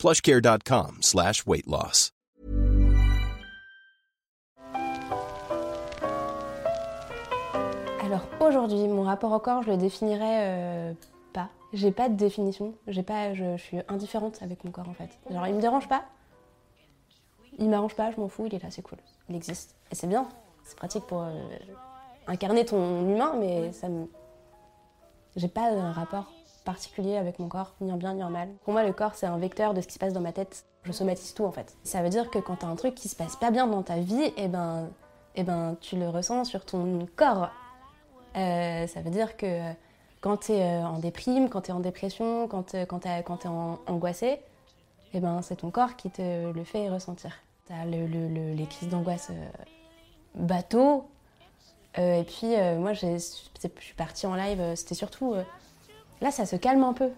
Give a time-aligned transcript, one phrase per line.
[0.00, 1.44] plushcare.com slash.
[8.02, 10.92] Alors aujourd'hui, mon rapport au corps, je le définirais euh,
[11.34, 11.50] pas.
[11.74, 12.74] J'ai pas de définition.
[12.86, 15.10] J'ai pas, je, je suis indifférente avec mon corps en fait.
[15.30, 16.04] Genre, il me dérange pas.
[17.58, 18.98] Il m'arrange pas, je m'en fous, il est là, c'est cool.
[19.28, 19.76] Il existe.
[19.90, 20.26] Et c'est bien.
[20.64, 21.34] C'est pratique pour euh,
[22.26, 24.06] incarner ton humain, mais ça me.
[25.36, 26.32] J'ai pas un rapport
[26.64, 28.48] particulier avec mon corps, ni en bien ni en mal.
[28.64, 30.64] Pour moi, le corps, c'est un vecteur de ce qui se passe dans ma tête.
[30.84, 31.76] Je somatise tout en fait.
[31.84, 33.96] Ça veut dire que quand t'as un truc qui se passe pas bien dans ta
[33.98, 34.88] vie, eh ben,
[35.36, 37.50] eh ben tu le ressens sur ton corps.
[38.36, 39.60] Euh, ça veut dire que
[40.20, 44.40] quand t'es euh, en déprime, quand t'es en dépression, quand, euh, t'es quand t'es angoissé,
[45.12, 47.32] eh ben, c'est ton corps qui te le fait ressentir.
[47.66, 49.30] T'as le, le- le- les crises d'angoisse
[50.34, 51.08] bateau.
[51.98, 55.34] Et puis, euh, moi, je suis partie en live, c'était surtout.
[56.20, 57.10] Là, ça se calme un peu.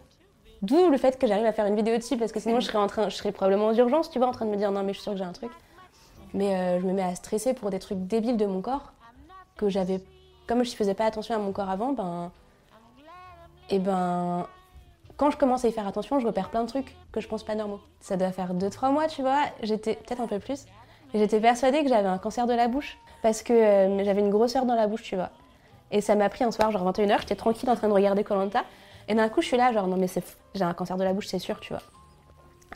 [0.62, 2.78] D'où le fait que j'arrive à faire une vidéo dessus, parce que sinon, je serais,
[2.78, 4.82] en train, je serais probablement aux urgences, tu vois, en train de me dire non,
[4.82, 5.50] mais je suis sûre que j'ai un truc.
[6.34, 8.92] Mais euh, je me mets à stresser pour des trucs débiles de mon corps
[9.56, 10.00] que j'avais.
[10.46, 12.30] Comme je faisais pas attention à mon corps avant, ben.
[13.70, 14.46] Et ben.
[15.16, 17.42] Quand je commence à y faire attention, je repère plein de trucs que je pense
[17.42, 17.80] pas normaux.
[18.00, 19.94] Ça doit faire 2-3 mois, tu vois, j'étais.
[19.94, 20.64] Peut-être un peu plus.
[21.12, 22.98] J'étais persuadée que j'avais un cancer de la bouche.
[23.22, 25.30] Parce que euh, j'avais une grosseur dans la bouche, tu vois.
[25.92, 28.64] Et ça m'a pris un soir, genre 21h, j'étais tranquille en train de regarder Colanta.
[29.08, 30.06] Et d'un coup, je suis là, genre, non, mais
[30.54, 31.82] j'ai un cancer de la bouche, c'est sûr, tu vois.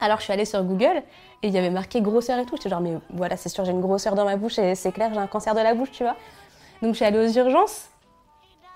[0.01, 1.03] Alors, je suis allée sur Google
[1.43, 2.57] et il y avait marqué grosseur et tout.
[2.57, 5.11] J'étais genre, mais voilà, c'est sûr, j'ai une grosseur dans ma bouche et c'est clair,
[5.13, 6.17] j'ai un cancer de la bouche, tu vois.
[6.83, 7.89] Donc, je suis allée aux urgences.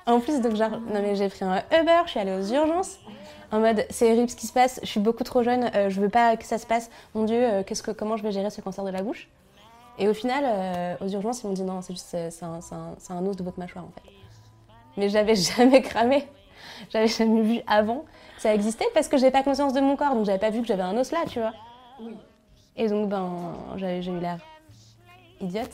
[0.06, 2.98] En plus, donc, genre, non, mais j'ai pris un Uber, je suis allée aux urgences.
[3.52, 6.00] En mode, c'est horrible ce qui se passe, je suis beaucoup trop jeune, euh, je
[6.00, 6.88] veux pas que ça se passe.
[7.14, 9.28] Mon Dieu, euh, qu'est-ce que, comment je vais gérer ce cancer de la bouche?
[9.98, 12.60] Et au final, euh, aux urgences, ils m'ont dit non, c'est juste, c'est un,
[13.10, 14.08] un os de votre mâchoire, en fait.
[14.96, 16.26] Mais j'avais jamais cramé.
[16.90, 18.04] J'avais jamais vu avant
[18.36, 20.60] que ça existait parce que j'avais pas conscience de mon corps, donc j'avais pas vu
[20.62, 21.52] que j'avais un os là, tu vois.
[22.76, 24.38] Et donc, ben, j'ai eu l'air
[25.40, 25.70] idiote.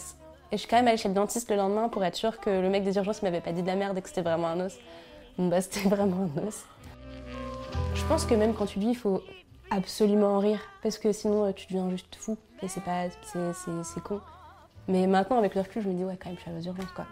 [0.52, 2.50] Et je suis quand même allée chez le dentiste le lendemain pour être sûre que
[2.50, 4.60] le mec des urgences m'avait pas dit de la merde et que c'était vraiment un
[4.60, 4.78] os.
[5.38, 6.64] Bon, bah, c'était vraiment un os.
[7.94, 9.22] Je pense que même quand tu vis, il faut
[9.70, 13.04] absolument en rire parce que sinon euh, tu deviens juste fou et c'est pas.
[13.22, 14.20] c'est- con.
[14.88, 16.72] Mais maintenant, avec le recul, je me dis, ouais, quand même, je suis allée aux
[16.72, 17.06] urgences, quoi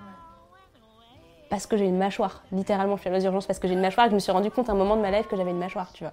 [1.48, 2.42] parce que j'ai une mâchoire.
[2.52, 4.32] Littéralement, je suis allée aux urgences parce que j'ai une mâchoire et je me suis
[4.32, 6.12] rendu compte à un moment de ma life que j'avais une mâchoire, tu vois.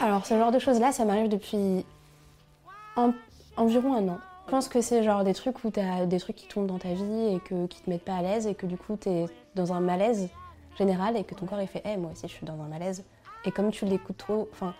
[0.00, 1.84] Alors, ce genre de choses-là, ça m'arrive depuis
[2.96, 3.12] en-
[3.56, 4.18] environ un an.
[4.46, 6.92] Je pense que c'est genre des trucs où t'as des trucs qui tombent dans ta
[6.94, 9.72] vie et que, qui te mettent pas à l'aise et que du coup, t'es dans
[9.72, 10.30] un malaise
[10.78, 13.04] général et que ton corps, il fait, hé, moi aussi, je suis dans un malaise.
[13.44, 14.74] Et comme tu l'écoutes trop, enfin,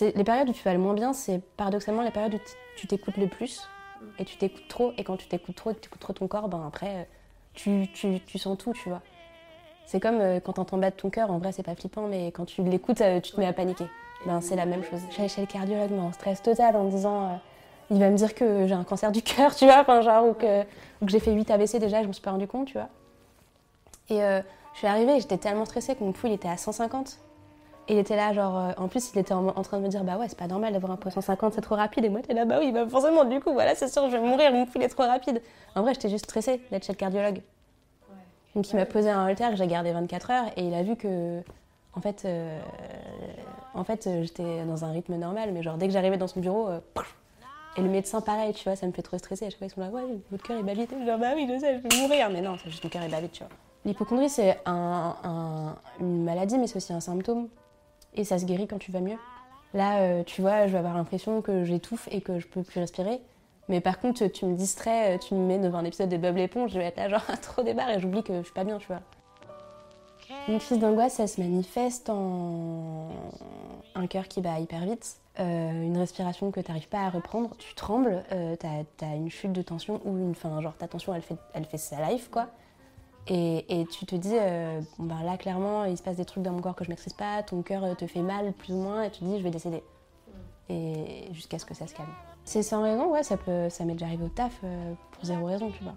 [0.00, 2.40] les périodes où tu vas le moins bien, c'est paradoxalement les périodes où
[2.76, 3.62] tu t'écoutes le plus
[4.18, 4.92] et tu t'écoutes trop.
[4.98, 7.08] Et quand tu t'écoutes trop et tu écoutes trop ton corps, ben après,
[7.54, 9.02] tu, tu, tu sens tout, tu vois.
[9.86, 12.46] C'est comme euh, quand t'entends battre ton cœur, en vrai c'est pas flippant, mais quand
[12.46, 13.86] tu l'écoutes, euh, tu te mets à paniquer.
[14.24, 15.00] Ben, c'est la même chose.
[15.10, 17.34] J'allais chez le cardiologue, mais en stress total, en me disant, euh,
[17.90, 20.34] il va me dire que j'ai un cancer du cœur, tu vois, enfin, genre, ou
[20.34, 20.62] que,
[21.06, 22.88] j'ai fait 8 AVC déjà, je me suis pas rendu compte, tu vois.
[24.08, 27.18] Et je suis arrivée j'étais tellement stressée que mon pouls était à 150.
[27.92, 29.88] Et il était là, genre, euh, en plus, il était en, en train de me
[29.88, 32.06] dire, bah ouais, c'est pas normal d'avoir un pouls à 150, c'est trop rapide.
[32.06, 34.22] Et moi, t'es là, bah oui, bah forcément, du coup, voilà, c'est sûr, je vais
[34.26, 35.42] mourir, mon pouls il est trop rapide.
[35.74, 37.42] En vrai, j'étais juste stressée d'être chez le cardiologue.
[38.54, 40.96] Donc il m'a posé un haltère que j'ai gardé 24 heures et il a vu
[40.96, 41.40] que,
[41.94, 42.58] en fait, euh,
[43.74, 46.68] en fait j'étais dans un rythme normal, mais genre dès que j'arrivais dans son bureau,
[46.68, 46.78] euh,
[47.76, 49.46] et le médecin pareil, tu vois, ça me fait trop stresser.
[49.46, 50.90] À chaque fois ils sont là, ouais, votre cœur il bat vite.
[50.92, 52.28] Je dis, genre, bah oui, je sais, je vais mourir.
[52.30, 53.52] Mais non, c'est juste mon cœur il bat vite, tu vois.
[53.84, 57.48] L'hypochondrie c'est un- un- une maladie, mais c'est aussi un symptôme
[58.14, 59.18] et ça se guérit quand tu vas mieux.
[59.74, 62.80] Là, euh, tu vois, je vais avoir l'impression que j'étouffe et que je peux plus
[62.80, 63.20] respirer.
[63.68, 66.72] Mais par contre, tu me distrais, tu me mets devant un épisode de Bob l'éponge,
[66.72, 68.86] je vais être là genre trop débarre et j'oublie que je suis pas bien, tu
[68.88, 69.00] vois.
[70.48, 73.08] Une crise d'angoisse, ça se manifeste en
[73.94, 77.54] un cœur qui bat hyper vite, euh, une respiration que tu n'arrives pas à reprendre,
[77.58, 81.14] tu trembles, euh, tu as, une chute de tension ou une, enfin, genre ta tension
[81.14, 82.48] elle fait, elle fait sa life quoi.
[83.28, 86.60] Et, tu te dis, euh, ben là clairement il se passe des trucs dans mon
[86.60, 89.10] corps que je maîtrise pas, ton cœur euh, te fait mal plus ou moins et
[89.10, 89.82] tu te dis je vais décéder.
[90.68, 92.08] Et jusqu'à ce que ça se calme.
[92.44, 93.36] C'est sans raison, ouais, ça,
[93.68, 95.94] ça m'est déjà arrivé au taf euh, pour zéro raison, tu vois.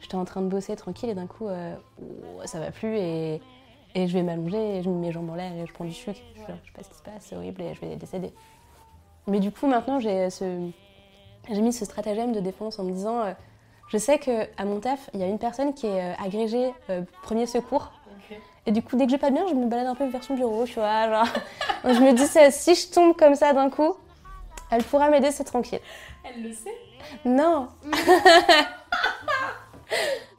[0.00, 1.48] J'étais en train de bosser tranquille et d'un coup,
[2.44, 3.40] ça va plus et,
[3.94, 5.92] et je vais m'allonger, et je mets mes jambes en l'air et je prends du
[5.92, 6.20] sucre.
[6.34, 8.32] Je, sais pas ce qui se passe, c'est horrible et je vais décéder.
[9.26, 10.28] Mais du coup, maintenant, j'ai
[11.50, 13.24] J'ai mis ce stratagème de défense en me disant
[13.88, 17.02] je sais qu'à mon taf, il y a une personne qui est euh, agrégée euh,
[17.22, 17.92] premier secours.
[18.68, 20.34] Et du coup, dès que j'ai pas bien, je me balade un peu vers son
[20.34, 21.08] bureau, tu vois.
[21.08, 21.26] Genre,
[21.84, 23.94] je me dis, si je tombe comme ça d'un coup,
[24.72, 25.78] elle pourra m'aider, c'est tranquille.
[26.24, 26.74] Elle le sait?
[27.24, 27.68] Non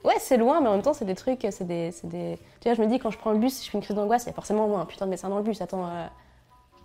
[0.04, 2.38] Ouais, c'est loin, mais en même temps, c'est des trucs, c'est des, c'est des...
[2.60, 3.96] Tu vois, je me dis, quand je prends le bus, si je fais une crise
[3.96, 5.62] d'angoisse, il y a forcément moi, un putain de médecin dans le bus.
[5.62, 6.08] Attends, euh,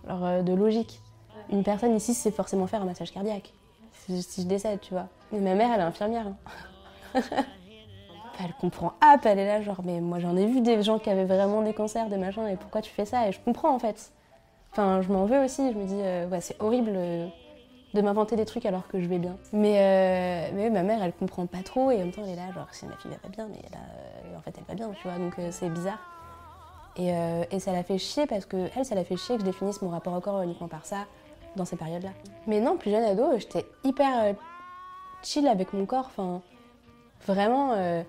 [0.07, 1.01] alors, euh, de logique.
[1.49, 3.53] Une personne ici, c'est forcément faire un massage cardiaque.
[3.93, 5.07] Si, je décède, tu vois.
[5.31, 6.27] Mais ma mère, elle est infirmière.
[6.27, 7.21] hein.
[8.43, 11.09] elle comprend hop, elle est là, genre, mais moi j'en ai vu des gens qui
[11.09, 13.27] avaient vraiment des cancers, des machins, et pourquoi tu fais ça?
[13.27, 14.11] Et je comprends en fait.
[14.71, 17.27] Enfin, je m'en veux aussi, je me dis, euh, ouais, c'est horrible euh,
[17.93, 19.37] de m'inventer des trucs alors que je vais bien.
[19.51, 22.35] Mais, euh, mais ma mère, elle comprend pas trop, et en même temps, elle est
[22.35, 23.77] là, genre, si ma fille va pas bien, mais là,
[24.35, 25.99] en fait, elle va bien, tu vois, donc c'est bizarre.
[26.95, 27.11] Et,
[27.51, 29.81] et ça la fait chier parce que, elle, ça la fait chier que je définisse
[29.83, 31.05] mon rapport au corps uniquement par ça,
[31.55, 32.11] dans ces périodes-là.
[32.47, 34.33] Mais non, plus jeune ado, j'étais hyper euh,
[35.21, 36.41] chill avec mon corps, enfin,
[37.25, 37.73] vraiment.
[37.73, 38.03] euh,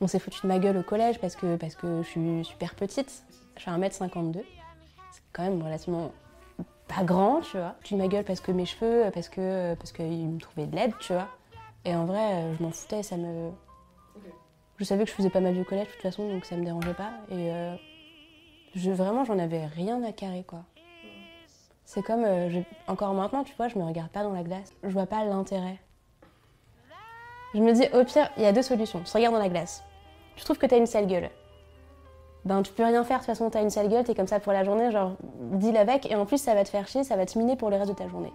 [0.00, 2.74] on s'est foutu de ma gueule au collège parce que, parce que je suis super
[2.74, 3.24] petite.
[3.56, 4.42] Je fais 1m52.
[5.10, 6.12] C'est quand même relativement
[6.88, 7.74] pas grand, tu vois.
[7.80, 10.66] Je foutu de ma gueule parce que mes cheveux, parce que parce qu'ils me trouvaient
[10.66, 11.28] de l'aide, tu vois.
[11.84, 13.50] Et en vrai, euh, je m'en foutais, ça me...
[14.76, 16.64] Je savais que je faisais pas mal du collège de toute façon, donc ça me
[16.64, 17.12] dérangeait pas.
[17.30, 17.74] Et euh,
[18.74, 20.64] je, vraiment, j'en avais rien à carrer, quoi.
[21.86, 24.72] C'est comme, euh, encore maintenant, tu vois, je me regarde pas dans la glace.
[24.82, 25.78] Je vois pas l'intérêt.
[27.54, 29.00] Je me dis, au pire, il y a deux solutions.
[29.04, 29.82] Tu regardes dans la glace.
[30.34, 31.30] Tu trouves que t'as une sale gueule.
[32.44, 34.40] Ben, tu peux rien faire, de toute façon, t'as une sale gueule, t'es comme ça
[34.40, 35.12] pour la journée, genre,
[35.52, 37.70] deal avec, et en plus, ça va te faire chier, ça va te miner pour
[37.70, 38.32] le reste de ta journée.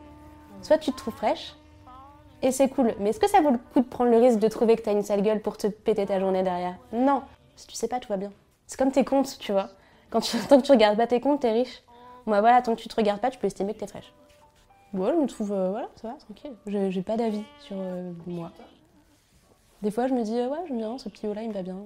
[0.61, 1.55] Soit tu te trouves fraîche,
[2.41, 4.47] et c'est cool, mais est-ce que ça vaut le coup de prendre le risque de
[4.47, 6.75] trouver que t'as une sale gueule pour te péter ta journée derrière?
[6.91, 7.21] Non.
[7.55, 8.31] Si tu sais pas, tout va bien.
[8.65, 9.69] C'est comme tes comptes, tu vois.
[10.09, 11.83] Quand tu, tant que tu regardes pas tes comptes, t'es riche.
[12.25, 14.13] Moi, voilà, tant que tu te regardes pas, tu peux estimer que t'es fraîche.
[14.93, 16.53] Moi, je me trouve, euh, voilà, ça va, tranquille.
[16.67, 18.51] Je- J'ai pas d'avis sur euh, moi.
[19.81, 21.63] Des fois, je me dis, euh, ouais, j'aime bien, ce petit haut-là, il me va
[21.63, 21.77] bien.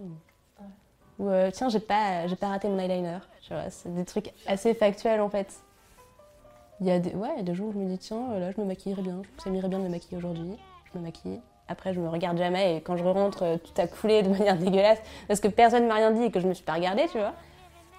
[1.20, 3.20] Ou, euh, tiens, j'ai pas, j'ai pas raté mon eyeliner.
[3.42, 5.48] Tu vois, c'est des trucs assez factuels, en fait.
[6.82, 8.32] Il y a des, ouais, il y a des jours où je me dis, tiens,
[8.32, 9.22] euh, là, je me maquillerais bien.
[9.42, 10.58] Ça m'irait bien de me maquiller aujourd'hui.
[10.92, 11.40] Je me maquille.
[11.70, 15.00] Après, je me regarde jamais et quand je rentre, tout a coulé de manière dégueulasse
[15.28, 17.34] parce que personne m'a rien dit et que je me suis pas regardée, tu vois.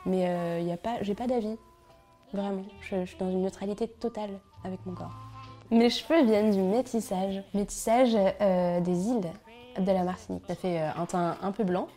[0.05, 1.57] Mais il y a pas, j'ai pas d'avis.
[2.33, 2.65] Vraiment.
[2.81, 4.31] Je, je suis dans une neutralité totale
[4.65, 5.13] avec mon corps.
[5.71, 7.43] Mes cheveux viennent du métissage.
[7.53, 9.31] Métissage euh, des îles
[9.79, 10.45] de la Martinique.
[10.47, 11.89] Ça fait euh, un teint un peu blanc,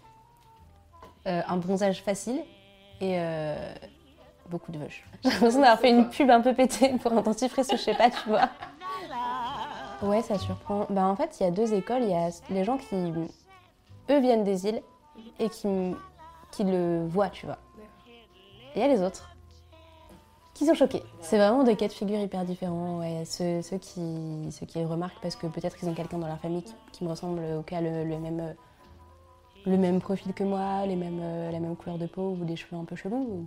[1.28, 2.42] euh, un bronzage facile
[3.02, 3.18] et
[4.50, 5.06] beaucoup de veuches.
[5.24, 7.96] J'ai l'impression d'avoir fait une pub un peu pétée pour un dentifrice ou je sais
[7.96, 8.50] pas, tu vois.
[10.02, 10.88] Ouais, ça surprend.
[10.90, 12.04] Bah, en fait, il y a deux écoles.
[12.04, 12.96] Il y a les gens qui,
[14.10, 14.82] eux, viennent des îles
[15.40, 15.68] et qui,
[16.52, 17.58] qui le voient, tu vois.
[18.76, 19.30] Et il y a les autres
[20.60, 21.04] qui sont choqués.
[21.22, 23.00] C'est vraiment deux cas de figure hyper différents.
[23.00, 23.24] Ouais.
[23.24, 27.06] Ceux, qui, ceux qui remarquent parce que peut-être qu'ils ont quelqu'un dans leur famille qui,
[27.06, 28.56] me ressemble, ou qui a le, même,
[29.66, 32.58] le même profil que moi, les mêmes, euh, la même couleur de peau ou des
[32.58, 33.46] cheveux un peu chelous.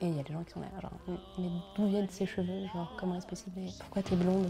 [0.00, 0.90] Et il y a des gens qui sont là, genre,
[1.38, 2.66] mais d'où viennent ces cheveux?
[2.74, 3.60] Genre, comment est-ce possible?
[3.78, 4.48] Pourquoi t'es blonde?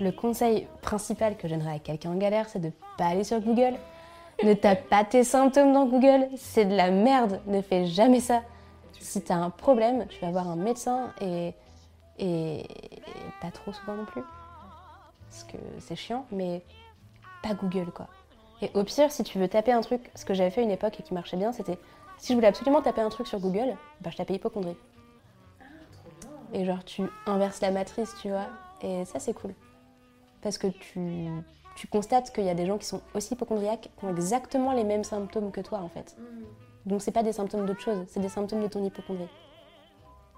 [0.00, 3.40] Le conseil principal que je donnerais à quelqu'un en galère, c'est de pas aller sur
[3.40, 3.74] Google.
[4.42, 8.42] Ne tape pas tes symptômes dans Google, c'est de la merde, ne fais jamais ça.
[9.00, 11.54] Si t'as un problème, tu vas voir un médecin et,
[12.18, 13.02] et, et
[13.40, 14.22] pas trop souvent non plus.
[15.30, 16.62] Parce que c'est chiant, mais
[17.42, 18.08] pas Google quoi.
[18.60, 20.70] Et au pire, si tu veux taper un truc, ce que j'avais fait à une
[20.70, 21.78] époque et qui marchait bien, c'était
[22.18, 24.76] si je voulais absolument taper un truc sur Google, bah je tapais hypochondrie.
[26.52, 28.48] Et genre tu inverses la matrice, tu vois.
[28.82, 29.54] Et ça c'est cool.
[30.42, 31.28] Parce que tu,
[31.76, 34.84] tu constates qu'il y a des gens qui sont aussi hypochondriaques, qui ont exactement les
[34.84, 36.16] mêmes symptômes que toi en fait.
[36.88, 39.28] Donc c'est pas des symptômes d'autre chose, c'est des symptômes de ton hypochondrie.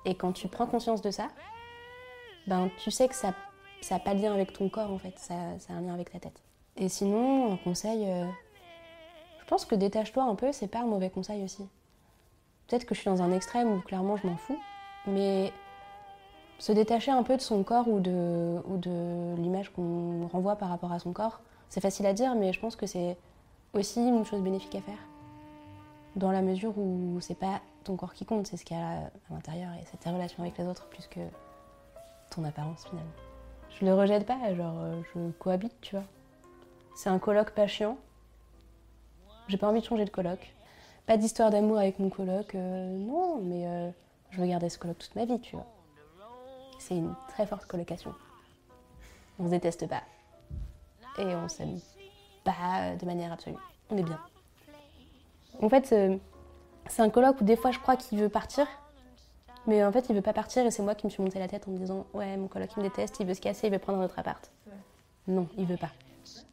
[0.04, 1.28] Et quand tu prends conscience de ça,
[2.48, 3.32] ben tu sais que ça
[3.90, 6.10] n'a pas de lien avec ton corps en fait, ça, ça a un lien avec
[6.10, 6.42] ta tête.
[6.76, 8.26] Et sinon, un conseil, euh,
[9.40, 11.68] je pense que détache-toi un peu, c'est pas un mauvais conseil aussi.
[12.66, 14.58] Peut-être que je suis dans un extrême où clairement je m'en fous,
[15.06, 15.52] mais
[16.58, 20.68] se détacher un peu de son corps ou de, ou de l'image qu'on renvoie par
[20.68, 23.16] rapport à son corps, c'est facile à dire, mais je pense que c'est
[23.72, 24.98] aussi une chose bénéfique à faire.
[26.16, 28.88] Dans la mesure où c'est pas ton corps qui compte, c'est ce qu'il y a
[28.88, 31.20] à l'intérieur et c'est ta relation avec les autres plus que
[32.30, 33.10] ton apparence finalement.
[33.78, 36.04] Je le rejette pas, genre euh, je cohabite, tu vois.
[36.94, 37.96] C'est un colloque pas chiant.
[39.48, 40.52] J'ai pas envie de changer de colloque.
[41.06, 43.90] Pas d'histoire d'amour avec mon coloc, euh, non, mais euh,
[44.30, 45.66] je veux garder ce coloc toute ma vie, tu vois.
[46.78, 48.14] C'est une très forte colocation.
[49.38, 50.02] On se déteste pas.
[51.18, 51.78] Et on s'aime
[52.44, 53.56] pas de manière absolue.
[53.90, 54.20] On est bien.
[55.62, 56.16] En fait, euh,
[56.88, 58.66] c'est un colloque où des fois je crois qu'il veut partir.
[59.66, 61.46] Mais en fait, il veut pas partir et c'est moi qui me suis monté la
[61.46, 63.72] tête en me disant Ouais, mon coloc il me déteste, il veut se casser, il
[63.72, 64.50] veut prendre un autre appart.
[65.28, 65.90] Non, il veut pas.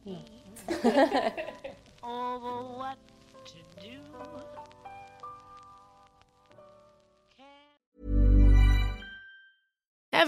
[0.06, 0.18] Non.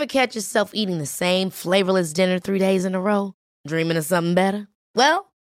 [0.00, 3.34] Ever catch yourself eating the same flavorless dinner three days in a row?
[3.66, 4.66] Dreaming of something better?
[4.94, 5.29] Well,